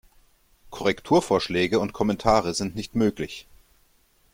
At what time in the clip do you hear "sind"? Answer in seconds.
2.55-2.75